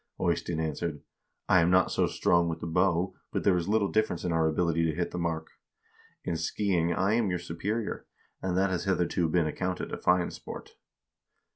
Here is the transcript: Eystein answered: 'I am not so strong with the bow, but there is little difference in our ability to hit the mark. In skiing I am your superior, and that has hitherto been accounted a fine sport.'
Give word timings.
Eystein 0.19 0.59
answered: 0.59 1.03
'I 1.47 1.61
am 1.61 1.69
not 1.69 1.91
so 1.91 2.07
strong 2.07 2.49
with 2.49 2.59
the 2.59 2.65
bow, 2.65 3.13
but 3.31 3.43
there 3.43 3.55
is 3.55 3.69
little 3.69 3.87
difference 3.91 4.23
in 4.25 4.31
our 4.31 4.47
ability 4.47 4.83
to 4.83 4.95
hit 4.95 5.11
the 5.11 5.19
mark. 5.19 5.51
In 6.23 6.35
skiing 6.37 6.91
I 6.91 7.13
am 7.13 7.29
your 7.29 7.37
superior, 7.37 8.07
and 8.41 8.57
that 8.57 8.71
has 8.71 8.85
hitherto 8.85 9.29
been 9.29 9.45
accounted 9.45 9.91
a 9.91 9.97
fine 9.99 10.31
sport.' 10.31 10.71